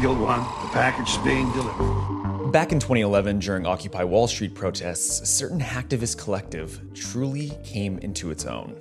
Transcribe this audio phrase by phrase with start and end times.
[0.00, 2.52] Eagle One, the package is being delivered.
[2.52, 8.30] Back in 2011, during Occupy Wall Street protests, a certain hacktivist collective truly came into
[8.30, 8.74] its own.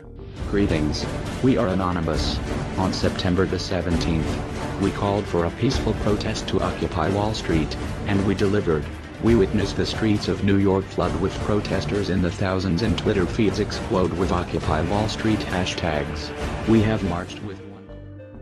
[0.50, 1.06] Greetings.
[1.44, 2.40] We are Anonymous.
[2.78, 7.76] On September the 17th, we called for a peaceful protest to occupy Wall Street,
[8.08, 8.86] and we delivered.
[9.22, 13.26] We witnessed the streets of New York flood with protesters in the thousands and Twitter
[13.26, 16.32] feeds explode with Occupy Wall Street hashtags.
[16.70, 17.69] We have marched with one.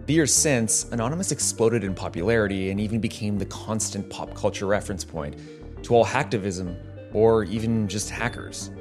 [0.08, 5.04] The years since, Anonymous exploded in popularity and even became the constant pop culture reference
[5.04, 5.36] point
[5.84, 6.78] to all hacktivism
[7.14, 8.72] or even just hackers.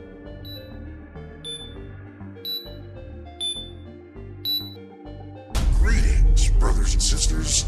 [5.80, 7.64] Greetings, brothers and sisters.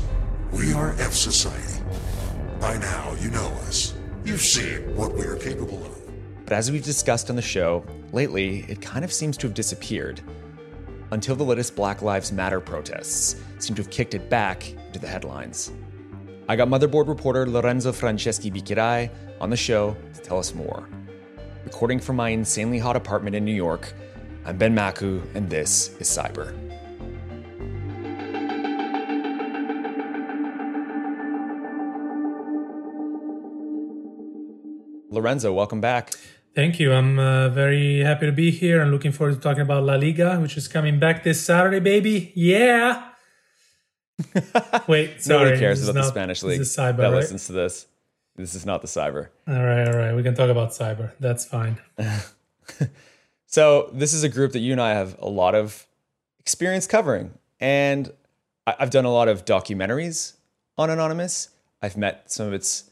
[0.53, 1.83] We are F Society.
[2.61, 3.93] By now, you know us.
[4.25, 5.99] You've seen what we are capable of.
[6.45, 10.21] But as we've discussed on the show, lately it kind of seems to have disappeared.
[11.11, 15.07] Until the latest Black Lives Matter protests seem to have kicked it back into the
[15.07, 15.73] headlines.
[16.51, 20.87] I got motherboard reporter Lorenzo Franceschi Bicchierai on the show to tell us more.
[21.65, 23.95] Recording from my insanely hot apartment in New York,
[24.45, 26.55] I'm Ben Makuch, and this is Cyber.
[35.11, 36.13] Lorenzo, welcome back.
[36.55, 36.93] Thank you.
[36.93, 40.39] I'm uh, very happy to be here and looking forward to talking about La Liga,
[40.41, 42.33] which is coming back this Saturday, baby.
[42.35, 43.11] Yeah.
[44.89, 45.45] Wait, sorry.
[45.45, 47.15] Nobody cares this about the not- Spanish this league is cyber, that right?
[47.15, 47.87] listens to this.
[48.37, 49.29] This is not the cyber.
[49.47, 50.15] All right, all right.
[50.15, 51.13] We can talk about cyber.
[51.21, 51.79] That's fine.
[53.51, 55.87] So this is a group that you and I have a lot of
[56.39, 58.13] experience covering, and
[58.67, 60.35] I've done a lot of documentaries
[60.77, 61.49] on Anonymous.
[61.81, 62.91] I've met some of its,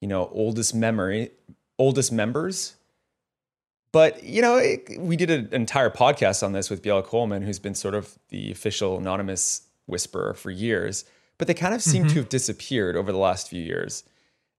[0.00, 1.30] you know, oldest memory,
[1.78, 2.74] oldest members.
[3.92, 7.58] But you know, it, we did an entire podcast on this with Biella Coleman, who's
[7.58, 11.04] been sort of the official anonymous whisperer for years.
[11.38, 12.14] But they kind of seem mm-hmm.
[12.14, 14.04] to have disappeared over the last few years.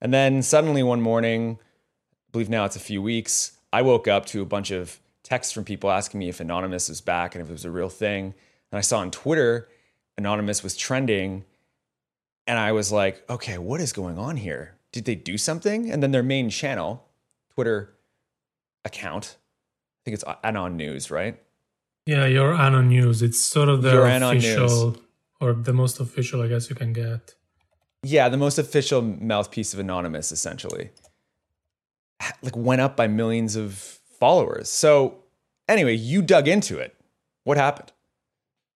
[0.01, 4.25] And then suddenly one morning, I believe now it's a few weeks, I woke up
[4.27, 7.49] to a bunch of texts from people asking me if Anonymous was back and if
[7.49, 8.33] it was a real thing.
[8.71, 9.67] And I saw on Twitter,
[10.17, 11.43] Anonymous was trending.
[12.45, 14.77] And I was like, okay, what is going on here?
[14.91, 15.91] Did they do something?
[15.91, 17.05] And then their main channel,
[17.53, 17.96] Twitter
[18.87, 21.39] account, I think it's Anon News, right?
[22.07, 23.21] Yeah, your Anon News.
[23.21, 24.97] It's sort of the Your official,
[25.41, 27.35] or the most official, I guess you can get.
[28.03, 30.91] Yeah, the most official mouthpiece of Anonymous, essentially,
[32.41, 34.69] like went up by millions of followers.
[34.69, 35.23] So,
[35.67, 36.95] anyway, you dug into it.
[37.43, 37.91] What happened?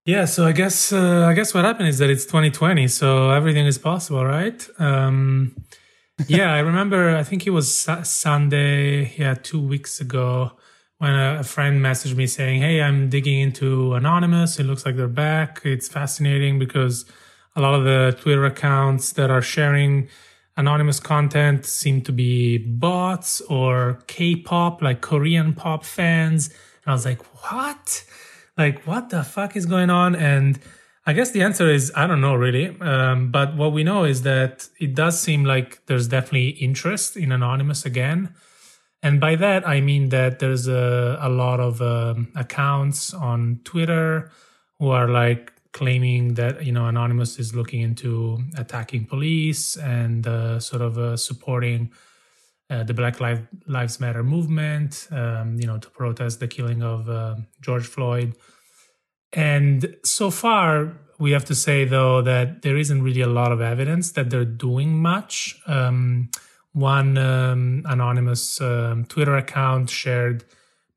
[0.05, 3.65] Yeah, so I guess uh, I guess what happened is that it's 2020, so everything
[3.65, 4.67] is possible, right?
[4.79, 5.55] Um,
[6.27, 7.15] yeah, I remember.
[7.15, 10.51] I think it was Su- Sunday, yeah, two weeks ago,
[10.97, 14.59] when a, a friend messaged me saying, "Hey, I'm digging into Anonymous.
[14.59, 15.61] It looks like they're back.
[15.63, 17.05] It's fascinating because
[17.55, 20.07] a lot of the Twitter accounts that are sharing
[20.57, 27.05] anonymous content seem to be bots or K-pop, like Korean pop fans." And I was
[27.05, 27.21] like,
[27.51, 28.03] "What?"
[28.57, 30.59] like what the fuck is going on and
[31.05, 34.21] i guess the answer is i don't know really um, but what we know is
[34.23, 38.33] that it does seem like there's definitely interest in anonymous again
[39.03, 44.31] and by that i mean that there's a, a lot of um, accounts on twitter
[44.79, 50.59] who are like claiming that you know anonymous is looking into attacking police and uh,
[50.59, 51.91] sort of uh, supporting
[52.71, 57.35] uh, the Black Lives Matter movement, um, you know, to protest the killing of uh,
[57.59, 58.33] George Floyd.
[59.33, 63.61] And so far, we have to say though that there isn't really a lot of
[63.61, 65.59] evidence that they're doing much.
[65.67, 66.29] Um,
[66.73, 70.45] one um, anonymous um, Twitter account shared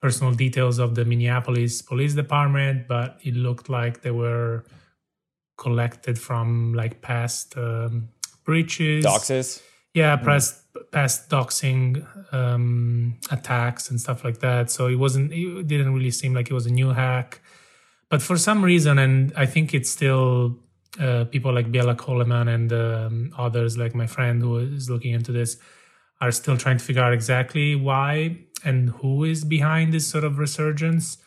[0.00, 4.65] personal details of the Minneapolis Police Department, but it looked like they were
[5.57, 8.09] collected from like past um,
[8.45, 9.63] breaches Doxes?
[9.95, 10.60] yeah past
[10.92, 16.34] past doxing um attacks and stuff like that so it wasn't it didn't really seem
[16.34, 17.41] like it was a new hack
[18.09, 20.56] but for some reason and i think it's still
[21.01, 25.33] uh, people like Biella Coleman and um, others like my friend who is looking into
[25.33, 25.56] this
[26.21, 30.39] are still trying to figure out exactly why and who is behind this sort of
[30.39, 31.18] resurgence.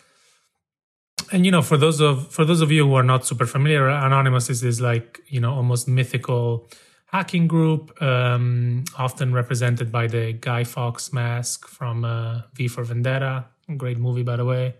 [1.31, 3.89] And you know for those of for those of you who are not super familiar
[3.89, 6.69] anonymous is this like you know almost mythical
[7.07, 13.45] hacking group um, often represented by the guy fawkes mask from uh, v for vendetta.
[13.75, 14.75] Great movie by the way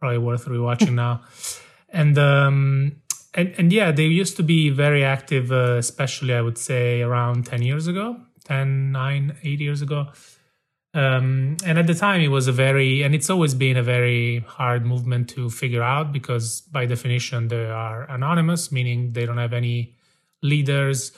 [0.00, 1.20] probably worth rewatching now
[1.90, 2.96] and um
[3.34, 7.46] and and yeah they used to be very active uh, especially i would say around
[7.46, 10.08] 10 years ago 10 9 8 years ago
[10.92, 14.40] Um, and at the time, it was a very, and it's always been a very
[14.40, 19.52] hard movement to figure out because by definition, they are anonymous, meaning they don't have
[19.52, 19.94] any
[20.42, 21.12] leaders.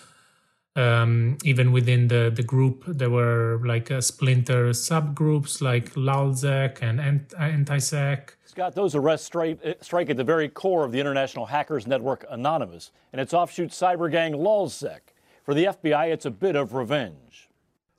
[0.75, 6.99] Um, even within the, the group, there were like uh, splinter subgroups like LulzSec and
[6.99, 8.31] AntiSec.
[8.47, 12.25] Scott, those arrests straight, eh, strike at the very core of the international hackers network
[12.31, 15.01] Anonymous and its offshoot cyber gang LulzSec.
[15.45, 17.51] For the FBI, it's a bit of revenge.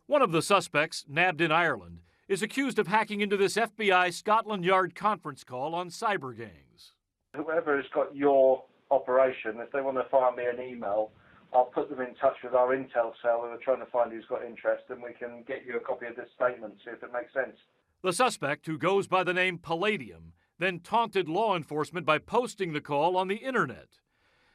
[0.08, 4.66] One of the suspects, nabbed in Ireland, is accused of hacking into this FBI Scotland
[4.66, 6.94] Yard conference call on cyber gangs.
[7.36, 11.12] Whoever has got your operation, if they want to find me an email,
[11.54, 14.26] I'll put them in touch with our intel cell who are trying to find who's
[14.26, 17.14] got interest, and we can get you a copy of this statement, see if it
[17.14, 17.58] makes sense.
[18.02, 22.82] The suspect, who goes by the name Palladium, then taunted law enforcement by posting the
[22.82, 24.00] call on the internet.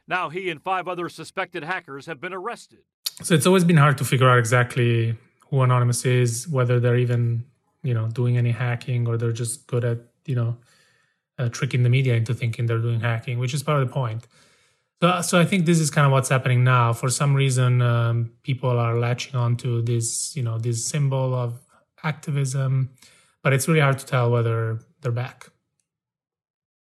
[0.07, 2.81] Now he and five other suspected hackers have been arrested.
[3.23, 5.17] So it's always been hard to figure out exactly
[5.51, 7.45] who Anonymous is, whether they're even,
[7.83, 10.57] you know, doing any hacking or they're just good at, you know,
[11.39, 14.27] uh, tricking the media into thinking they're doing hacking, which is part of the point.
[15.01, 16.93] So, so I think this is kind of what's happening now.
[16.93, 21.61] For some reason, um, people are latching onto this, you know, this symbol of
[22.03, 22.91] activism,
[23.43, 25.51] but it's really hard to tell whether they're back.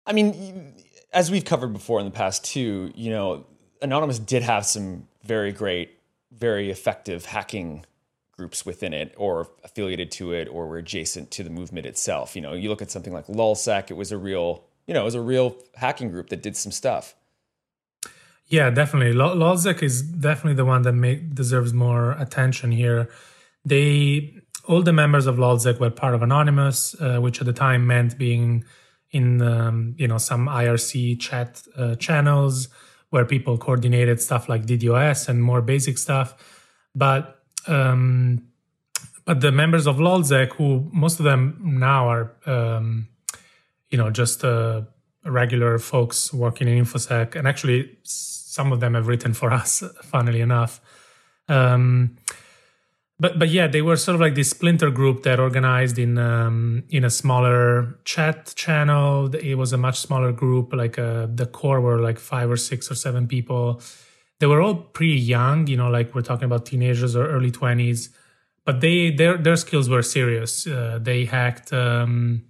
[0.07, 0.75] I mean,
[1.13, 3.47] as we've covered before in the past too, you know,
[3.81, 5.99] Anonymous did have some very great,
[6.31, 7.87] very effective hacking
[8.37, 12.35] groups within it or affiliated to it or were adjacent to the movement itself.
[12.35, 15.05] You know, you look at something like LulzSec, it was a real, you know, it
[15.05, 17.15] was a real hacking group that did some stuff.
[18.49, 19.15] Yeah, definitely.
[19.15, 23.09] LulzSec is definitely the one that make, deserves more attention here.
[23.65, 24.35] They
[24.65, 28.17] all the members of LulzSec were part of Anonymous, uh, which at the time meant
[28.19, 28.65] being
[29.11, 32.69] in um, you know some IRC chat uh, channels
[33.11, 36.35] where people coordinated stuff like DDoS and more basic stuff.
[36.95, 38.49] But um,
[39.25, 43.09] but the members of LulzSec, who most of them now are um,
[43.91, 44.83] you know just uh,
[45.25, 50.41] regular folks working in infosec, and actually some of them have written for us, funnily
[50.41, 50.81] enough.
[51.49, 52.17] Um,
[53.23, 56.83] but but yeah, they were sort of like this splinter group that organized in um,
[56.91, 59.33] in a smaller chat channel.
[59.35, 60.73] It was a much smaller group.
[60.73, 63.81] Like uh, the core were like five or six or seven people.
[64.41, 68.11] They were all pretty young, you know, like we're talking about teenagers or early twenties.
[68.65, 70.67] But they their their skills were serious.
[70.67, 72.43] Uh, they hacked um,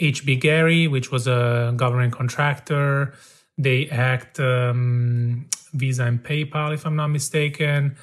[0.00, 3.14] HB Gary, which was a government contractor.
[3.58, 7.96] They hacked um, Visa and PayPal, if I'm not mistaken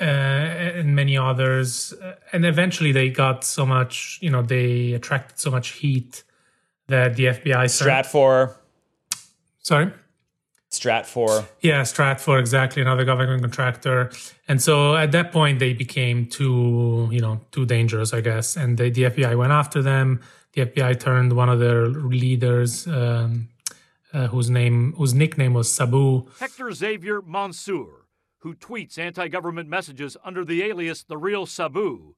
[0.00, 1.94] uh, and many others.
[2.32, 6.24] And eventually they got so much, you know, they attracted so much heat
[6.88, 7.64] that the FBI.
[7.64, 8.54] Stratfor.
[9.62, 9.92] Sorry?
[10.70, 11.46] Stratfor.
[11.60, 14.10] Yeah, Stratfor, exactly, another government contractor.
[14.48, 18.56] And so at that point, they became too, you know, too dangerous, I guess.
[18.56, 20.20] And they, the FBI went after them.
[20.56, 23.50] The FBI turned one of their leaders, um,
[24.12, 26.26] uh, whose name, whose nickname was Sabu.
[26.40, 28.06] Hector Xavier Monsegur
[28.46, 32.14] who tweets anti government messages under the alias The Real Sabu,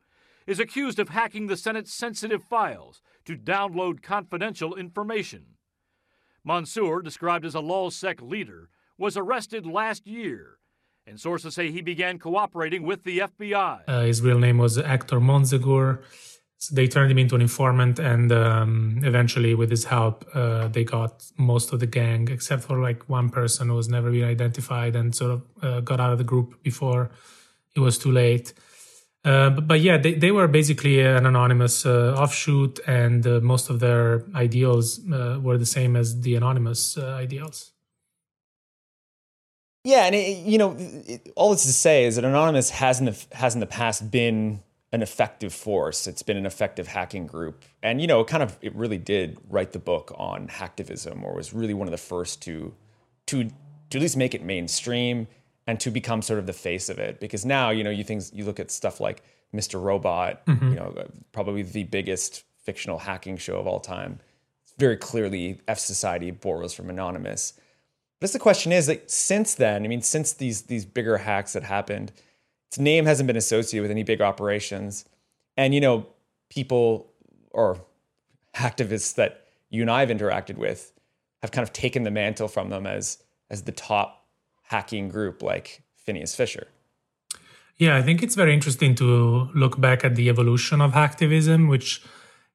[0.46, 5.54] is accused of hacking the Senate's sensitive files to download confidential information.
[6.46, 8.68] Monsegur, described as a LulzSec leader,
[8.98, 10.58] was arrested last year,
[11.06, 13.80] and sources say he began cooperating with the FBI.
[13.88, 16.00] Uh, his real name was Hector Monsegur.
[16.60, 20.82] So they turned him into an informant, and um, eventually, with his help, uh, they
[20.82, 24.96] got most of the gang, except for like one person who was never been identified
[24.96, 27.10] and sort of uh, got out of the group before
[27.76, 28.54] it was too late.
[29.24, 33.70] Uh, but, but, yeah, they, they were basically an anonymous uh, offshoot, and uh, most
[33.70, 37.70] of their ideals uh, were the same as the anonymous ideals.
[39.84, 43.06] Yeah, and it, you know, it, all this to say is that anonymous has in
[43.06, 44.60] the has in the past been
[44.92, 46.06] an effective force.
[46.06, 47.64] It's been an effective hacking group.
[47.82, 51.34] And, you know, it kind of, it really did write the book on hacktivism or
[51.34, 52.74] was really one of the first to,
[53.26, 55.28] to, to at least make it mainstream
[55.66, 57.20] and to become sort of the face of it.
[57.20, 59.22] Because now, you know, you things, you look at stuff like
[59.54, 59.80] Mr.
[59.80, 60.68] Robot, mm-hmm.
[60.70, 64.20] you know, probably the biggest fictional hacking show of all time.
[64.62, 67.54] It's very clearly F Society borrows from Anonymous.
[68.20, 71.62] But the question is like since then, I mean, since these these bigger hacks that
[71.62, 72.12] happened,
[72.68, 75.04] its name hasn't been associated with any big operations.
[75.56, 76.06] And, you know,
[76.50, 77.12] people
[77.50, 77.78] or
[78.54, 80.92] activists that you and I have interacted with
[81.42, 83.18] have kind of taken the mantle from them as
[83.50, 84.26] as the top
[84.64, 86.66] hacking group like Phineas Fisher.
[87.76, 92.02] Yeah, I think it's very interesting to look back at the evolution of hacktivism, which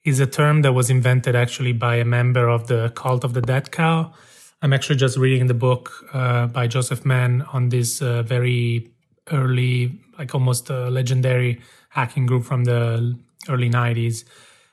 [0.03, 3.41] is a term that was invented actually by a member of the cult of the
[3.41, 4.13] dead cow.
[4.61, 8.91] I'm actually just reading the book uh, by Joseph Menn on this uh, very
[9.31, 13.17] early, like almost a legendary hacking group from the
[13.49, 14.23] early 90s.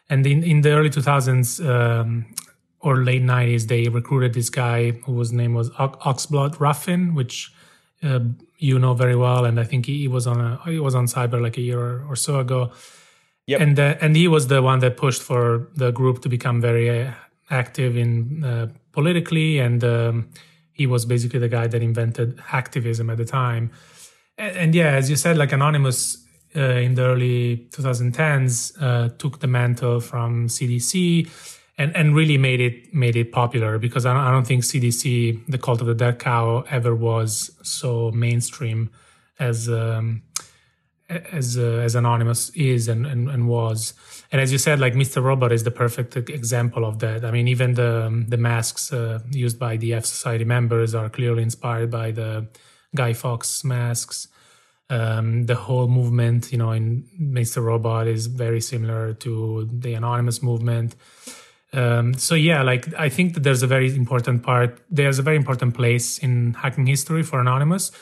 [0.08, 2.26] And in, in the early 2000s um,
[2.80, 7.52] or late 90s, they recruited this guy whose name was Oxblood Ruffin, which
[8.02, 8.20] uh,
[8.58, 9.44] you know very well.
[9.44, 12.04] And I think he, he, was on a, he was on cyber like a year
[12.08, 12.72] or, so ago.
[13.46, 13.60] Yep.
[13.60, 17.06] And uh, and he was the one that pushed for the group to become very
[17.06, 17.12] uh,
[17.50, 20.28] active in uh, politically, and um,
[20.72, 23.70] he was basically the guy that invented hacktivism at the time.
[24.40, 26.16] And, and yeah, as you said, like Anonymous
[26.56, 31.28] uh, in the early 2010s uh, took the mantle from CDC
[31.78, 35.46] and and really made it made it popular because I don't, I don't think CDC,
[35.46, 38.90] the cult of the dead cow, ever was so mainstream
[39.38, 39.68] as.
[39.68, 40.22] Um,
[41.32, 43.94] as uh, as anonymous is and, and, and was
[44.30, 47.48] and as you said like mr robot is the perfect example of that i mean
[47.48, 52.12] even the the masks uh, used by the f society members are clearly inspired by
[52.12, 52.46] the
[52.94, 54.28] guy fawkes masks
[54.88, 60.42] um, the whole movement you know in mr robot is very similar to the anonymous
[60.42, 60.96] movement
[61.72, 65.36] um, so yeah like i think that there's a very important part there's a very
[65.36, 67.92] important place in hacking history for anonymous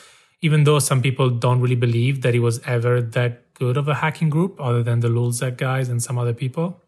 [0.41, 3.95] even though some people don't really believe that it was ever that good of a
[3.95, 6.81] hacking group other than the Lulzsec guys and some other people.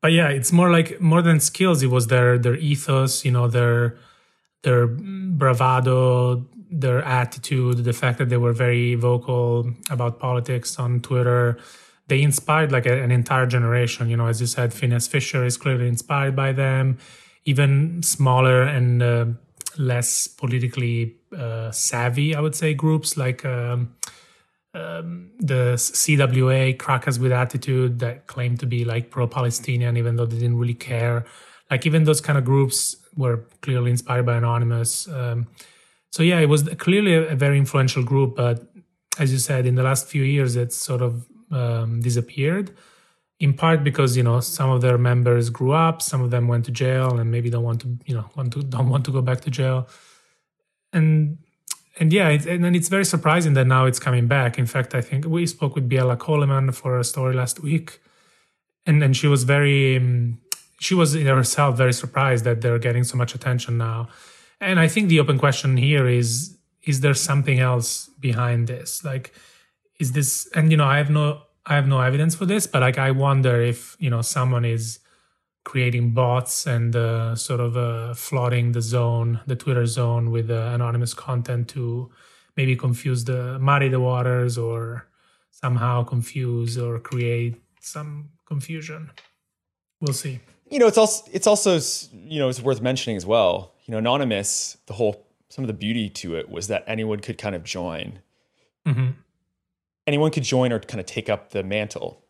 [0.00, 1.82] But yeah, it's more like more than skills.
[1.82, 3.96] It was their their ethos, you know, their
[4.62, 6.46] their bravado,
[6.80, 11.56] their attitude, the fact that they were very vocal about politics on Twitter.
[12.08, 14.10] They inspired like a, an entire generation.
[14.10, 16.98] You know, as you said, Phineas Fisher is clearly inspired by them.
[17.44, 19.26] Even smaller and uh,
[19.78, 23.94] less politically uh, savvy, I would say, groups like um,
[24.74, 30.26] um, the CWA, Crackas with Attitude, that claim to be like pro Palestinian, even though
[30.26, 31.24] they didn't really care.
[31.70, 35.08] Like, even those kind of groups were clearly inspired by Anonymous.
[35.08, 35.46] Um,
[36.14, 38.36] so, yeah, it was clearly a, very influential group.
[38.36, 38.56] But
[39.18, 42.70] as you said, in the last few years, it's sort of um, disappeared
[43.40, 46.64] in part because you know some of their members grew up some of them went
[46.64, 49.20] to jail and maybe don't want to you know want to don't want to go
[49.20, 49.88] back to jail
[50.92, 51.38] and
[51.98, 54.94] and yeah it, and then it's very surprising that now it's coming back in fact
[54.94, 58.00] i think we spoke with Biella coleman for a story last week
[58.86, 60.38] and and she was very um,
[60.80, 64.08] she was herself very surprised that they're getting so much attention now
[64.64, 69.32] and i think the open question here is is there something else behind this like
[70.00, 72.82] is this and you know i have no I have no evidence for this, but
[72.82, 74.98] like I wonder if you know someone is
[75.64, 80.72] creating bots and uh, sort of uh, flooding the zone, the Twitter zone, with uh,
[80.74, 82.10] anonymous content to
[82.56, 85.08] maybe confuse the muddy the waters or
[85.50, 89.10] somehow confuse or create some confusion.
[90.00, 90.40] We'll see.
[90.70, 91.80] You know, it's also it's also
[92.12, 93.72] you know it's worth mentioning as well.
[93.84, 94.78] You know, anonymous.
[94.86, 98.20] The whole some of the beauty to it was that anyone could kind of join.
[98.86, 99.10] Mm-hmm
[100.06, 102.20] anyone could join or kind of take up the mantle.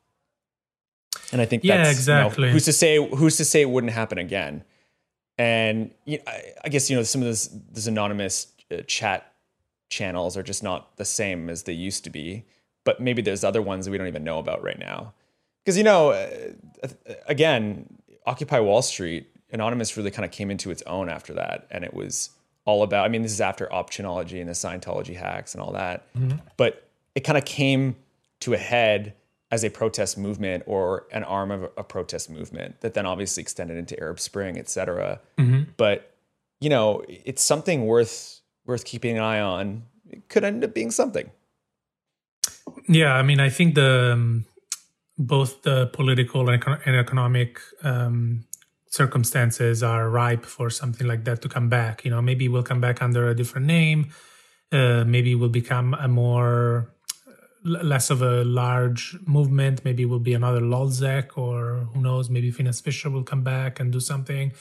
[1.32, 2.44] And I think yeah, exactly.
[2.44, 4.64] You know, who's to say who's to say it wouldn't happen again?
[5.38, 9.32] And you know, I, I, guess you know some of this, this anonymous uh, chat
[9.88, 12.44] channels are just not the same as they used to be.
[12.84, 15.14] But maybe there's other ones that we don't even know about right now.
[15.64, 16.88] Because you know, uh,
[17.26, 17.86] again,
[18.26, 21.94] Occupy Wall Street, Anonymous really kind of came into its own after that, and it
[21.94, 22.30] was
[22.66, 23.06] all about.
[23.06, 26.12] I mean, this is after Op Chanology and the Scientology hacks and all that.
[26.14, 26.38] Mm-hmm.
[26.56, 27.96] But it kind of came
[28.40, 29.14] to a head
[29.50, 33.76] as a protest movement or an arm of a protest movement that then obviously extended
[33.76, 35.20] into Arab Spring, et cetera.
[35.38, 35.70] Mm-hmm.
[35.76, 36.10] But
[36.60, 39.84] you know, it's something worth worth keeping an eye on.
[40.10, 41.30] It could end up being something.
[42.88, 44.46] Yeah, I mean, I think the um,
[45.16, 48.44] both the political and, and economic um,
[48.94, 52.04] circumstances are ripe for something like that to come back.
[52.04, 54.10] You know, maybe we'll come back under a different name.
[54.70, 56.94] Uh, maybe we'll become a more
[57.64, 59.84] less of a large movement.
[59.84, 63.92] Maybe will be another Lulzsec, or who knows, maybe Phineas Fisher will come back and
[63.92, 64.52] do something.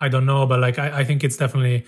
[0.00, 1.84] I don't know, but like I, I think it's definitely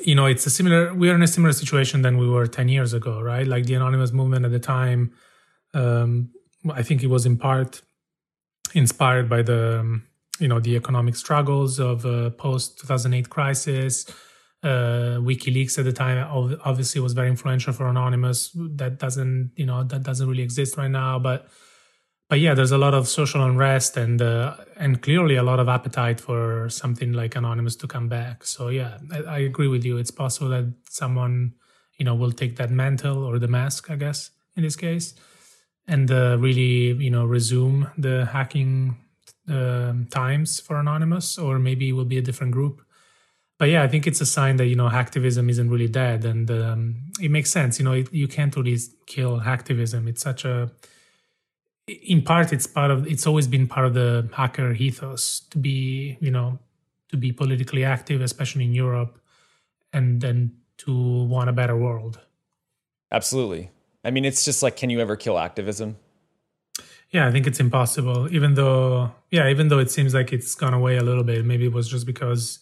[0.00, 2.68] you know it's a similar we are in a similar situation than we were 10
[2.68, 5.12] years ago right like the anonymous movement at the time
[5.74, 6.30] um
[6.72, 7.82] i think it was in part
[8.72, 10.02] inspired by the um,
[10.38, 14.06] you know the economic struggles of uh, post 2008 crisis
[14.62, 16.24] uh, WikiLeaks at the time
[16.64, 18.50] obviously was very influential for Anonymous.
[18.54, 21.18] That doesn't, you know, that doesn't really exist right now.
[21.18, 21.48] But,
[22.28, 25.68] but yeah, there's a lot of social unrest and uh, and clearly a lot of
[25.68, 28.44] appetite for something like Anonymous to come back.
[28.44, 29.96] So yeah, I, I agree with you.
[29.96, 31.54] It's possible that someone,
[31.98, 35.14] you know, will take that mantle or the mask, I guess, in this case,
[35.88, 38.96] and uh, really, you know, resume the hacking
[39.48, 42.82] uh, times for Anonymous, or maybe it will be a different group
[43.58, 46.50] but yeah, I think it's a sign that you know hacktivism isn't really dead, and
[46.50, 47.78] um, it makes sense.
[47.78, 50.08] You know, it, you can't really kill hacktivism.
[50.08, 50.72] It's such a
[51.86, 56.16] in part it's part of it's always been part of the hacker ethos to be
[56.20, 56.58] you know
[57.08, 59.18] to be politically active especially in europe
[59.92, 62.20] and then to want a better world
[63.12, 63.70] Absolutely.
[64.04, 65.96] I mean, it's just like, can you ever kill activism?
[67.12, 70.74] Yeah i think it's impossible even though yeah even though it seems like it's gone
[70.74, 72.58] away a little bit maybe it was just because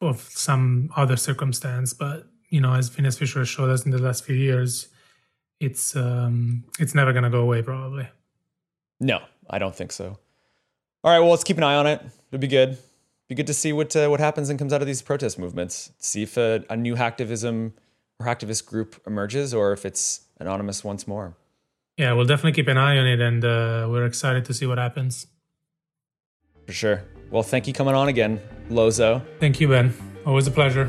[0.00, 4.24] of some other circumstance but you know as Phineas Fisher showed us in the last
[4.24, 4.88] few years
[5.60, 8.06] it's um it's never gonna go away probably
[9.00, 9.18] No,
[9.50, 10.18] I don't think so.
[11.02, 12.00] All right, well, let's keep an eye on it.
[12.30, 12.78] It'll be good.
[13.28, 15.90] Be good to see what uh, what happens and comes out of these protest movements.
[15.98, 17.72] See if a, a new hacktivism
[18.18, 21.36] or hacktivist group emerges, or if it's anonymous once more.
[21.96, 24.78] Yeah we'll definitely keep an eye on it and uh, we're excited to see what
[24.78, 25.26] happens
[26.66, 27.04] For sure.
[27.30, 29.22] Well, thank you coming on again, Lozo.
[29.40, 29.92] thank you ben
[30.26, 30.88] always a pleasure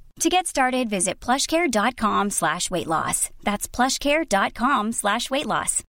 [0.19, 3.29] To get started, visit plushcare.com slash weight loss.
[3.43, 5.83] That's plushcare.com slash weight loss.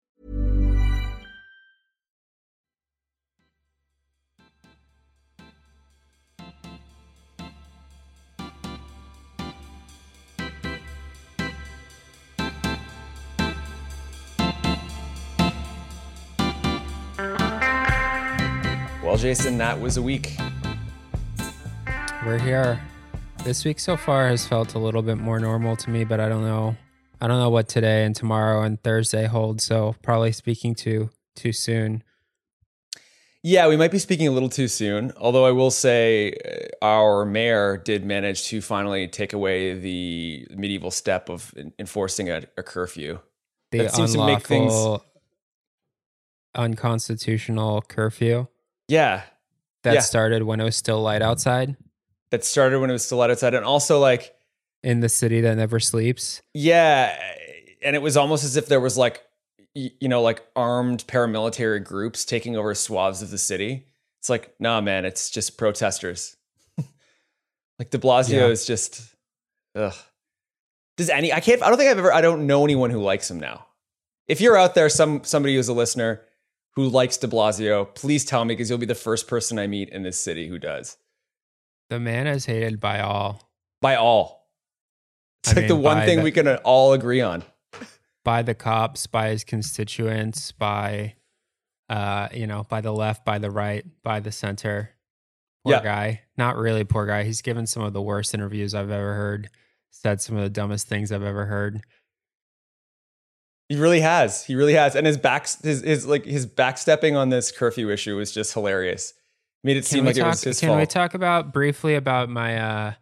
[19.02, 20.36] Well, Jason, that was a week.
[22.24, 22.80] We're here.
[23.44, 26.28] This week so far has felt a little bit more normal to me, but I
[26.28, 26.76] don't know.
[27.20, 29.60] I don't know what today and tomorrow and Thursday hold.
[29.60, 32.02] So probably speaking too too soon.
[33.42, 35.12] Yeah, we might be speaking a little too soon.
[35.16, 36.32] Although I will say,
[36.82, 42.42] uh, our mayor did manage to finally take away the medieval step of enforcing a,
[42.58, 43.18] a curfew.
[43.72, 45.00] The That seems to make things-
[46.54, 48.48] unconstitutional curfew
[48.88, 49.22] Yeah,
[49.84, 50.00] that Yeah.
[50.00, 51.76] started when it was still light outside
[52.30, 54.34] that started when it was still outside, and also like
[54.82, 56.42] in the city that never sleeps.
[56.54, 57.16] Yeah,
[57.82, 59.22] and it was almost as if there was like
[59.74, 63.86] you know like armed paramilitary groups taking over swaths of the city.
[64.18, 66.36] It's like, nah, man, it's just protesters.
[67.78, 68.46] like De Blasio Yeah.
[68.48, 69.02] is just,
[69.74, 69.94] ugh.
[70.96, 71.32] Does any?
[71.32, 71.62] I can't.
[71.62, 72.12] I don't think I've ever.
[72.12, 73.66] I don't know anyone who likes him now.
[74.28, 76.20] If you're out there, some somebody who's a listener
[76.76, 79.88] who likes De Blasio, please tell me because you'll be the first person I meet
[79.88, 80.98] in this city who does.
[81.90, 83.50] The man is hated by all.
[83.82, 84.48] By all,
[85.42, 87.42] it's I like the one thing the- we can all agree on.
[88.24, 91.14] by the cops, by his constituents, by
[91.88, 94.90] uh, you know, by the left, by the right, by the center.
[95.64, 95.82] Poor Yeah.
[95.82, 96.20] guy.
[96.38, 97.24] Not really poor guy.
[97.24, 99.50] He's given some of the worst interviews I've ever heard.
[99.90, 101.80] Said some of the dumbest things I've ever heard.
[103.68, 104.44] He really has.
[104.44, 104.94] He really has.
[104.94, 109.12] And his back, his, his like his backstepping on this curfew issue was just hilarious.
[109.62, 110.80] Made it Can seem we like talk, it was his can fault.
[110.80, 112.92] we talk about briefly about my uh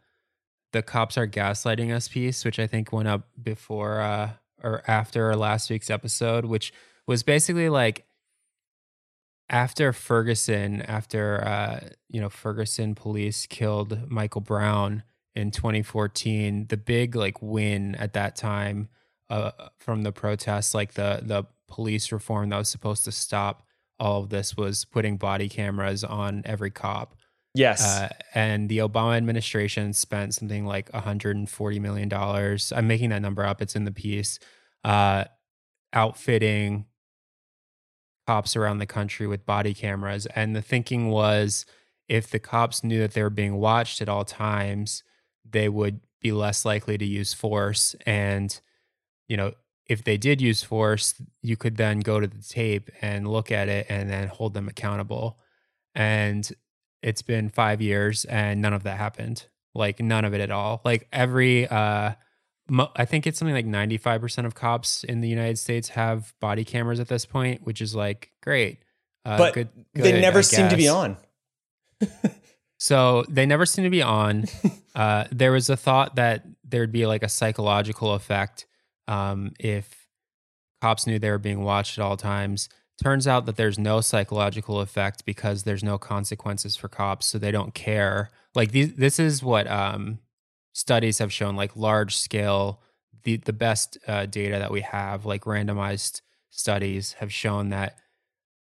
[0.72, 4.30] the cops are gaslighting us piece, which I think went up before uh
[4.62, 6.72] or after last week's episode, which
[7.06, 8.04] was basically like
[9.50, 15.02] after Ferguson, after uh, you know, Ferguson police killed Michael Brown
[15.34, 18.88] in 2014, the big like win at that time
[19.30, 23.62] uh, from the protests, like the the police reform that was supposed to stop
[24.00, 27.16] all of this was putting body cameras on every cop.
[27.54, 27.82] yes.
[27.84, 32.72] Uh, and the Obama administration spent something like 140 million dollars.
[32.72, 33.60] I'm making that number up.
[33.60, 34.38] It's in the piece.
[34.84, 35.24] Uh,
[35.92, 36.86] outfitting
[38.26, 41.64] cops around the country with body cameras, and the thinking was,
[42.08, 45.02] if the cops knew that they were being watched at all times,
[45.48, 47.94] they would be less likely to use force.
[48.06, 48.58] And
[49.28, 49.52] you know,
[49.88, 53.68] if they did use force, you could then go to the tape and look at
[53.68, 55.38] it and then hold them accountable.
[55.94, 56.48] And
[57.02, 59.46] it's been five years and none of that happened.
[59.74, 60.82] Like none of it at all.
[60.84, 62.12] Like every, uh,
[62.68, 66.64] mo- I think it's something like 95% of cops in the United States have body
[66.64, 68.80] cameras at this point, which is like great.
[69.24, 71.16] Uh, but good- they never I seem to be on.
[72.78, 74.44] So they never seem to be on.
[74.94, 78.66] uh, there was a thought that there'd be like a psychological effect
[79.08, 80.06] um, if
[80.80, 82.68] cops knew they were being watched at all times.
[83.02, 87.52] Turns out that there's no psychological effect because there's no consequences for cops, so they
[87.52, 88.30] don't care.
[88.54, 90.18] like these this is what um
[90.72, 92.80] studies have shown like large scale
[93.24, 97.98] the the best uh, data that we have like randomized studies have shown that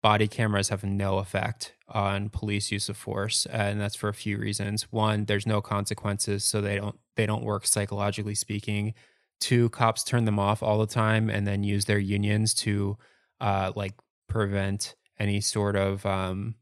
[0.03, 4.37] body cameras have no effect on police use of force and that's for a few
[4.37, 8.93] reasons one there's no consequences so they don't they don't work psychologically speaking
[9.39, 12.97] two cops turn them off all the time and then use their unions to
[13.41, 13.93] uh like
[14.27, 16.55] prevent any sort of um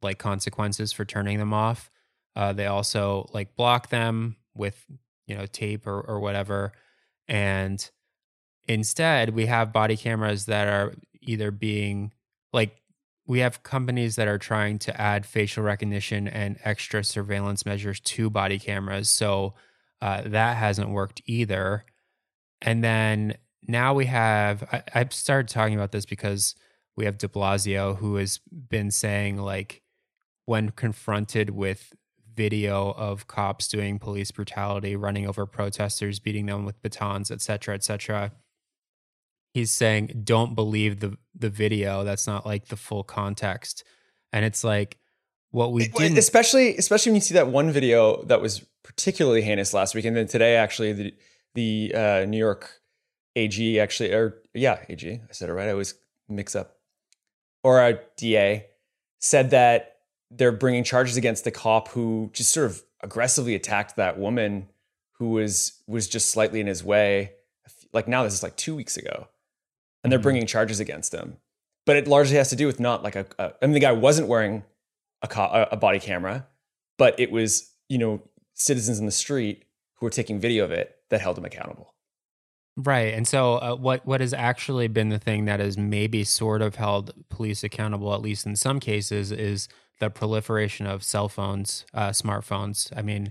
[0.00, 1.90] like consequences for turning them off.
[2.34, 4.84] Uh they also like block them with
[5.26, 6.72] you know tape or or whatever.
[7.28, 7.88] And
[8.68, 12.12] instead we have body cameras that are either being
[12.52, 12.82] like
[13.26, 18.28] we have companies that are trying to add facial recognition and extra surveillance measures to
[18.28, 19.08] body cameras.
[19.08, 19.54] So
[20.02, 21.84] uh, that hasn't worked either
[22.60, 23.34] and then
[23.66, 26.54] now we have I, i've started talking about this because
[26.96, 29.82] we have de blasio who has been saying like
[30.44, 31.92] when confronted with
[32.34, 38.32] video of cops doing police brutality, running over protesters, beating them with batons, etc., etc.
[39.54, 42.04] He's saying, "Don't believe the the video.
[42.04, 43.84] That's not like the full context."
[44.32, 44.98] And it's like
[45.50, 49.74] what we did, especially especially when you see that one video that was particularly heinous
[49.74, 51.14] last week, and then today actually the
[51.54, 52.80] the uh, New York
[53.36, 55.68] AG actually, or yeah, AG, I said it right.
[55.68, 55.94] I always
[56.28, 56.76] mix up,
[57.62, 58.66] or a DA
[59.20, 59.96] said that
[60.30, 64.68] they're bringing charges against the cop who just sort of aggressively attacked that woman
[65.18, 67.32] who was was just slightly in his way.
[67.92, 69.28] Like now, this is like two weeks ago,
[70.02, 70.24] and they're mm-hmm.
[70.24, 71.36] bringing charges against him.
[71.84, 73.26] But it largely has to do with not like a.
[73.38, 74.64] a I mean, the guy wasn't wearing
[75.20, 76.46] a, co- a body camera,
[76.98, 78.22] but it was you know
[78.54, 79.64] citizens in the street
[79.96, 81.94] who were taking video of it that held him accountable.
[82.76, 83.12] Right.
[83.12, 86.76] And so uh, what what has actually been the thing that has maybe sort of
[86.76, 89.68] held police accountable at least in some cases is
[90.00, 92.90] the proliferation of cell phones, uh, smartphones.
[92.96, 93.30] I mean,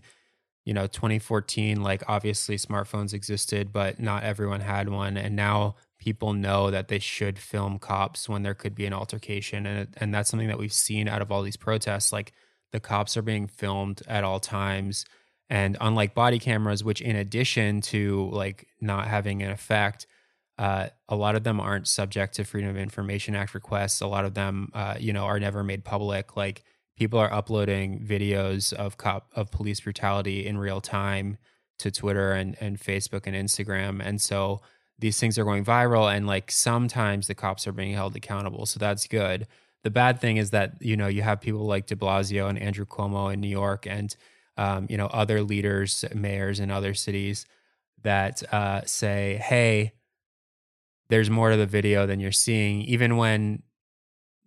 [0.63, 5.17] you know, 2014, like obviously smartphones existed, but not everyone had one.
[5.17, 9.65] And now people know that they should film cops when there could be an altercation.
[9.65, 12.13] And, and that's something that we've seen out of all these protests.
[12.13, 12.31] Like
[12.71, 15.05] the cops are being filmed at all times.
[15.49, 20.07] And unlike body cameras, which in addition to like not having an effect,
[20.57, 23.99] uh, a lot of them aren't subject to Freedom of Information Act requests.
[23.99, 26.37] A lot of them, uh, you know, are never made public.
[26.37, 26.63] Like
[26.95, 31.37] people are uploading videos of cop of police brutality in real time
[31.79, 34.61] to Twitter and and Facebook and Instagram, and so
[34.99, 36.15] these things are going viral.
[36.15, 39.47] And like sometimes the cops are being held accountable, so that's good.
[39.83, 42.85] The bad thing is that you know you have people like De Blasio and Andrew
[42.85, 44.15] Cuomo in New York, and
[44.57, 47.45] um, you know other leaders, mayors in other cities
[48.03, 49.93] that uh, say, "Hey."
[51.09, 53.61] there's more to the video than you're seeing, even when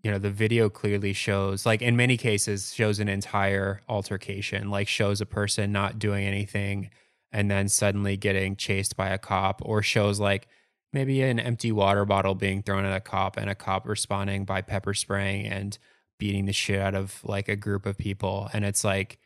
[0.04, 4.86] you know the video clearly shows like in many cases shows an entire altercation like
[4.86, 6.90] shows a person not doing anything
[7.32, 10.46] and then suddenly getting chased by a cop or shows like
[10.94, 14.62] maybe an empty water bottle being thrown at a cop and a cop responding by
[14.62, 15.76] pepper spraying and
[16.18, 19.18] beating the shit out of like a group of people and it's like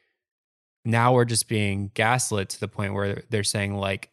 [0.84, 4.10] now we're just being gaslit to the point where they're saying like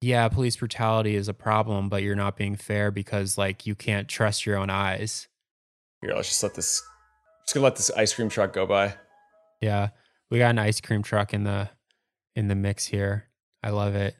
[0.00, 4.08] yeah, police brutality is a problem, but you're not being fair because like you can't
[4.08, 5.28] trust your own eyes.
[6.00, 6.82] Here, let's just let this
[7.44, 8.94] just gonna let this ice cream truck go by.
[9.60, 9.88] Yeah.
[10.30, 11.70] We got an ice cream truck in the
[12.36, 13.28] in the mix here.
[13.62, 14.14] I love it.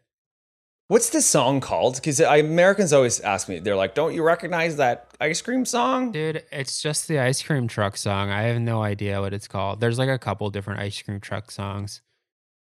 [0.88, 1.96] What's this song called?
[1.96, 6.42] Because Americans always ask me, they're like, "Don't you recognize that ice cream song?" Dude,
[6.50, 8.30] it's just the ice cream truck song.
[8.30, 9.80] I have no idea what it's called.
[9.80, 12.00] There's like a couple different ice cream truck songs.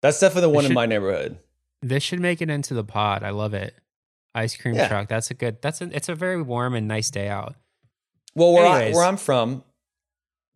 [0.02, 1.38] That's definitely the one should, in my neighborhood.
[1.80, 3.22] This should make it into the pod.
[3.22, 3.74] I love it.
[4.34, 4.88] Ice cream yeah.
[4.88, 5.08] truck.
[5.08, 5.62] That's a good.
[5.62, 5.84] That's a.
[5.96, 7.56] It's a very warm and nice day out.
[8.34, 9.64] Well, where I, where I'm from,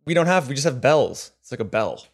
[0.05, 0.47] we don't have.
[0.47, 1.31] We just have bells.
[1.41, 2.05] It's like a bell.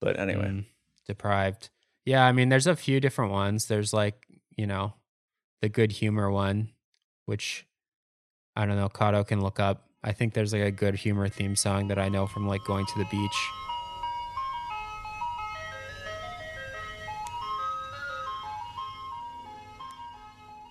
[0.00, 0.64] But anyway, mm,
[1.06, 1.70] deprived.
[2.04, 3.66] Yeah, I mean, there's a few different ones.
[3.66, 4.94] There's like you know,
[5.60, 6.70] the good humor one,
[7.26, 7.66] which
[8.56, 8.88] I don't know.
[8.88, 9.88] Kato can look up.
[10.04, 12.86] I think there's like a good humor theme song that I know from like going
[12.86, 13.48] to the beach.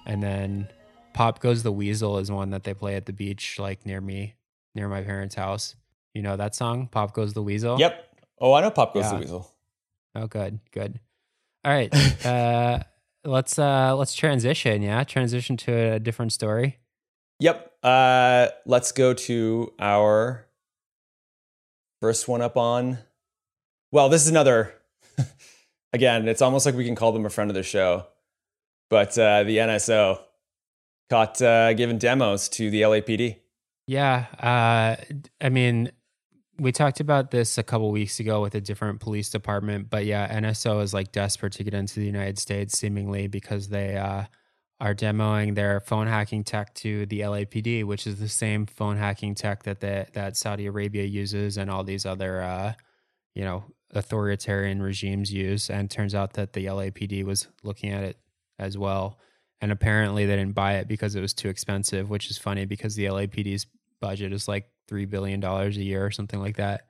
[0.05, 0.67] And then
[1.13, 4.35] Pop Goes the Weasel is one that they play at the beach, like near me,
[4.75, 5.75] near my parents' house.
[6.13, 7.79] You know that song, Pop Goes the Weasel?
[7.79, 8.17] Yep.
[8.39, 9.13] Oh, I know Pop Goes yeah.
[9.13, 9.51] the Weasel.
[10.15, 10.99] Oh, good, good.
[11.63, 11.93] All right.
[12.25, 12.79] uh,
[13.23, 15.03] let's uh let's transition, yeah?
[15.03, 16.79] Transition to a different story.
[17.39, 17.71] Yep.
[17.83, 20.47] Uh let's go to our
[21.99, 22.99] first one up on
[23.91, 24.73] well, this is another
[25.93, 28.05] again, it's almost like we can call them a friend of the show.
[28.89, 30.19] But uh, the NSO
[31.09, 33.37] caught uh, giving demos to the LAPD.
[33.87, 34.95] Yeah, uh,
[35.39, 35.91] I mean,
[36.61, 40.31] we talked about this a couple weeks ago with a different police department, but yeah,
[40.31, 44.25] NSO is like desperate to get into the United States, seemingly because they uh,
[44.79, 49.33] are demoing their phone hacking tech to the LAPD, which is the same phone hacking
[49.33, 52.73] tech that the, that Saudi Arabia uses and all these other, uh,
[53.33, 53.63] you know,
[53.95, 55.67] authoritarian regimes use.
[55.67, 58.17] And turns out that the LAPD was looking at it
[58.59, 59.17] as well.
[59.61, 62.93] And apparently they didn't buy it because it was too expensive, which is funny because
[62.93, 63.65] the LAPD's
[64.01, 66.87] budget is like $3 billion a year or something like that.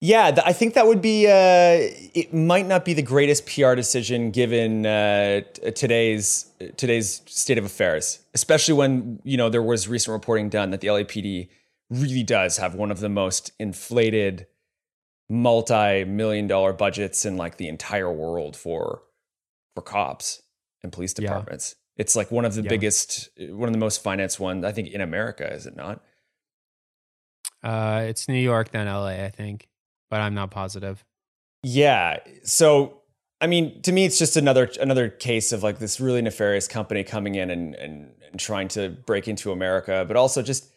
[0.00, 1.26] Yeah, th- I think that would be.
[1.26, 7.56] Uh, it might not be the greatest PR decision given uh, t- today's today's state
[7.56, 11.48] of affairs, especially when you know there was recent reporting done that the LAPD
[11.88, 14.46] really does have one of the most inflated
[15.30, 19.02] multi-million dollar budgets in like the entire world for
[19.74, 20.42] for cops
[20.82, 21.76] and police departments.
[21.96, 22.68] It's like one of the Yeah.
[22.68, 26.02] biggest, one of the most financed ones I think in America, is it not?
[27.62, 29.68] Uh, it's New York, then LA, I think,
[30.10, 31.04] but I'm not positive.
[31.62, 32.18] Yeah.
[32.42, 33.00] So
[33.40, 37.04] I mean, to me, it's just another another case of like this really nefarious company
[37.04, 40.70] coming in and and, and trying to break into America, but also just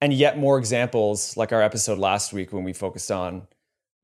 [0.00, 3.48] and yet more examples like our episode last week when we focused on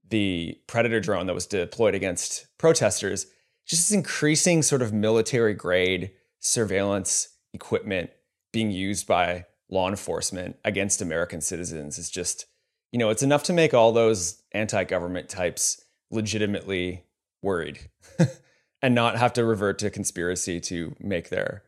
[0.09, 3.27] the predator drone that was deployed against protesters
[3.67, 6.11] just this increasing sort of military grade
[6.43, 8.11] surveillance equipment
[8.53, 12.47] being used by law enforcement against American citizens is just,
[12.93, 17.05] you know, it's enough to make all those anti government types legitimately
[17.43, 17.89] worried
[18.83, 21.63] and not have to revert to conspiracy to make their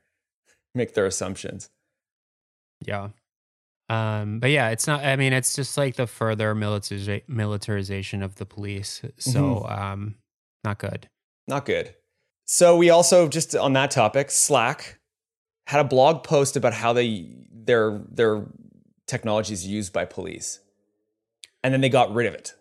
[0.75, 1.71] make their assumptions.
[2.85, 3.09] Yeah.
[3.89, 8.37] Um, but yeah, it's not, I mean, it's just like the further militariza- militarization of
[8.37, 9.03] the police.
[9.19, 9.79] So, Mhm.
[9.79, 10.15] um,
[10.65, 11.09] not good.
[11.47, 11.95] Not good.
[12.45, 14.99] So we also just on that topic, Slack
[15.67, 18.47] had a blog post about how they their their
[19.07, 20.61] technology is used by police.
[21.63, 22.55] And then they got rid of it.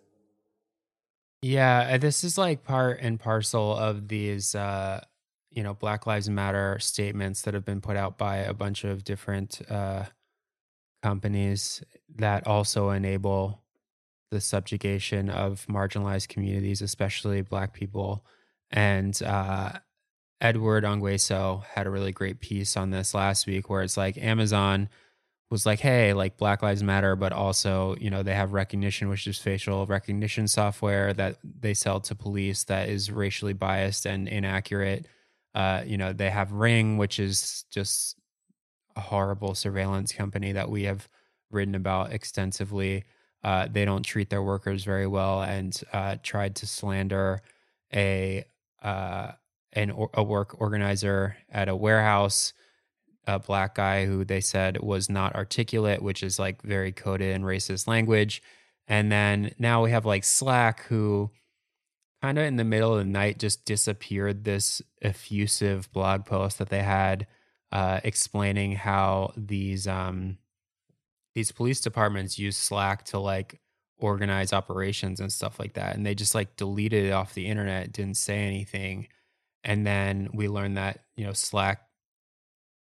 [1.41, 5.03] Yeah, uh, this is like part and parcel of these, uh,
[5.51, 9.03] you know, Black Lives Matter statements that have been put out by a bunch of
[9.03, 10.05] different uh,
[11.01, 11.83] companies
[12.15, 13.61] that also enable
[14.31, 18.25] the subjugation of marginalized communities, especially Black people.
[18.73, 19.73] And uh,
[20.41, 24.89] Edward Ongweso had a really great piece on this last week, where it's like Amazon
[25.51, 29.27] was like, hey, like Black Lives Matter, but also, you know, they have Rekognition, which
[29.27, 35.05] is facial recognition software that they sell to police that is racially biased and inaccurate.
[35.53, 38.17] Uh, you know, they have Ring, which is just
[38.95, 41.07] a horrible surveillance company that we have
[41.51, 43.03] written about extensively.
[43.43, 47.41] Uh, they don't treat their workers very well and uh, tried to slander
[47.93, 48.43] a
[48.83, 49.31] uh,
[49.73, 52.53] an or, a work organizer at a warehouse
[53.25, 57.43] a black guy who they said was not articulate, which is like very coded in
[57.43, 58.41] racist language.
[58.87, 61.31] And then now we have like Slack, who
[62.21, 66.69] kind of in the middle of the night just disappeared this effusive blog post that
[66.69, 67.27] they had
[67.71, 70.37] uh, explaining how these um,
[71.33, 73.59] these police departments use Slack to like
[73.99, 75.95] organize operations and stuff like that.
[75.95, 79.07] And they just like deleted it off the internet, didn't say anything.
[79.63, 81.81] And then we learned that, you know, Slack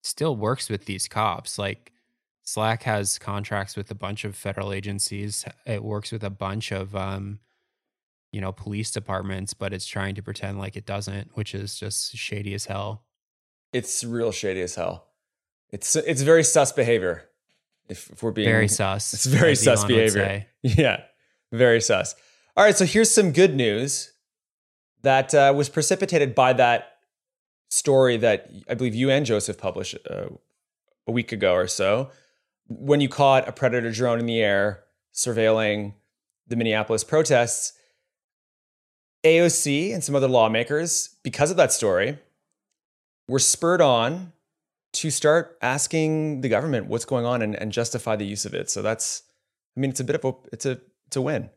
[0.01, 1.59] still works with these cops.
[1.59, 1.91] Like
[2.43, 5.45] Slack has contracts with a bunch of federal agencies.
[5.65, 7.39] It works with a bunch of um,
[8.31, 12.15] you know, police departments, but it's trying to pretend like it doesn't, which is just
[12.15, 13.03] shady as hell.
[13.73, 15.07] It's real shady as hell.
[15.69, 17.29] It's it's very sus behavior.
[17.91, 20.45] If, if we're being Very sus, it's very sus Elon behavior.
[20.61, 21.01] Yeah,
[21.51, 22.15] very sus.
[22.57, 24.11] All right, so here's some good news
[25.03, 26.97] that uh, was precipitated by that
[27.69, 30.27] story that I believe you and Joseph published uh,
[31.07, 32.11] a week ago or so,
[32.67, 35.93] when you caught a predator drone in the air surveilling
[36.47, 37.73] the Minneapolis protests.
[39.23, 42.17] AOC and some other lawmakers, because of that story,
[43.27, 44.33] were spurred on
[44.93, 48.69] to start asking the government what's going on and, and justify the use of it.
[48.69, 49.23] So that's,
[49.75, 51.49] I mean, it's a bit of a, it's a, it's a win.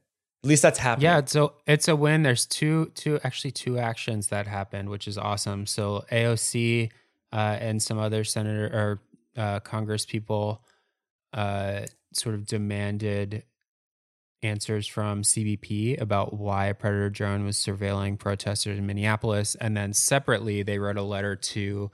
[0.45, 1.05] At least that's happening.
[1.05, 2.23] Yeah, so it's a win.
[2.23, 5.67] There's two, two, actually two actions that happened, which is awesome.
[5.67, 6.91] So AOC
[7.33, 9.03] uh, and some other senator or
[9.37, 10.63] uh, Congress people
[11.33, 13.43] uh, sort of demanded
[14.43, 19.93] answers from CBP about why a predator drone was surveilling protesters in Minneapolis, and then
[19.93, 21.91] separately they wrote a letter to,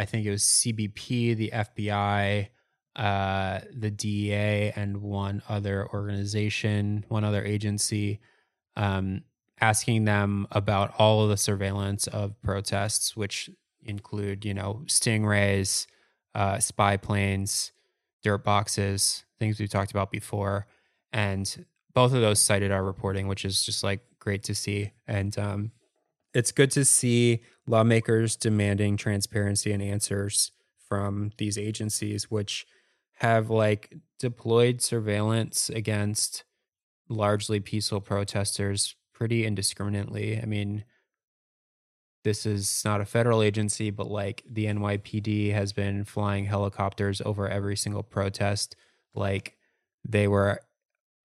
[0.00, 2.48] I think it was CBP, the FBI,
[2.96, 8.18] uh, the DEA, and one other organization, one other agency,
[8.76, 9.24] um,
[9.60, 13.50] asking them about all of the surveillance of protests, which
[13.84, 15.86] include, you know, stingrays,
[16.34, 17.72] uh, spy planes,
[18.22, 20.66] dirt boxes, things we've talked about before,
[21.12, 24.92] and both of those cited our reporting, which is just like great to see.
[25.06, 25.72] And um,
[26.34, 30.52] it's good to see lawmakers demanding transparency and answers
[30.88, 32.66] from these agencies, which
[33.18, 36.44] have like deployed surveillance against
[37.08, 40.40] largely peaceful protesters pretty indiscriminately.
[40.40, 40.84] I mean,
[42.24, 47.48] this is not a federal agency, but like the NYPD has been flying helicopters over
[47.48, 48.76] every single protest.
[49.14, 49.56] Like
[50.06, 50.60] they were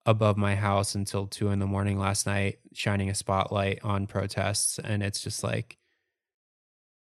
[0.06, 4.80] above my house until two in the morning last night, shining a spotlight on protests.
[4.80, 5.78] And it's just like,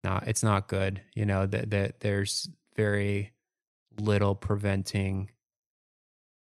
[0.03, 1.01] not, it's not good.
[1.15, 3.31] You know, that, that there's very
[3.99, 5.31] little preventing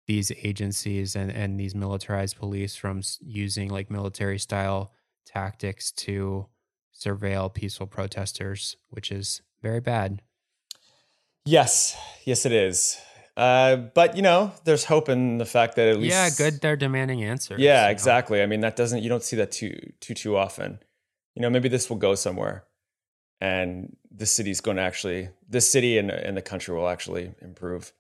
[0.08, 4.93] these agencies and, and these militarized police from using like military style
[5.26, 6.48] tactics to
[6.98, 10.22] surveil peaceful protesters, which is very bad.
[11.46, 13.00] Yes, yes, it is.
[13.38, 16.60] Uh, but you know, there's hope in the fact that at least yeah, good.
[16.60, 17.60] They're demanding answers.
[17.60, 17.91] Yeah, you know?
[17.91, 18.41] exactly.
[18.41, 20.80] I mean, that doesn't you don't see that too too too often.
[21.36, 22.65] You know, maybe this will go somewhere,
[23.39, 27.93] and the city's going to actually, this city and and the country will actually improve.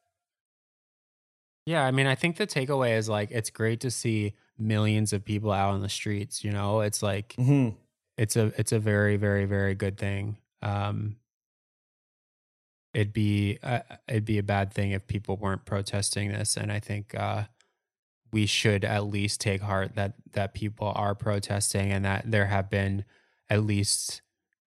[1.67, 5.23] Yeah, I mean, I think the takeaway is like it's great to see millions of
[5.23, 6.43] people out on the streets.
[6.43, 7.75] You know, it's like mm-hmm.
[8.17, 10.37] it's a it's a very very very good thing.
[10.63, 11.17] Um,
[12.97, 16.79] it'd be uh, it'd be a bad thing if people weren't protesting this, and I
[16.79, 17.43] think uh,
[18.33, 22.71] we should at least take heart that that people are protesting and that there have
[22.71, 23.05] been
[23.51, 24.23] at least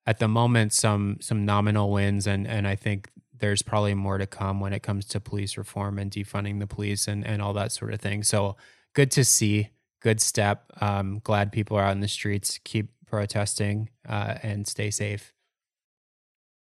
[0.07, 4.27] at the moment some some nominal wins and and I think there's probably more to
[4.27, 7.73] come when it comes to police reform and defunding the police and, and all that
[7.73, 8.23] sort of thing.
[8.23, 8.57] So
[8.95, 10.71] good to see, good step.
[10.81, 12.61] Um, glad people are out in the streets.
[12.64, 15.33] Keep protesting uh, and stay safe.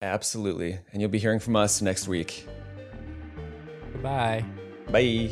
[0.02, 0.78] Absolutely.
[0.92, 2.46] And you'll be hearing from us next week.
[3.92, 4.44] Goodbye.
[4.90, 5.30] Bye.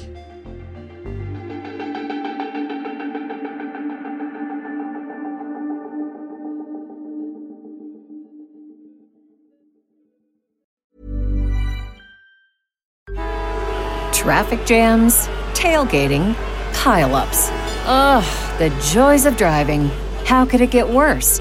[14.12, 16.34] Traffic jams, tailgating,
[16.72, 17.48] pileups.
[17.86, 19.88] Ugh, the joys of driving.
[20.26, 21.40] How could it get worse?